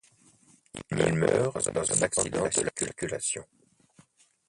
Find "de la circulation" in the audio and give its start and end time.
2.49-3.45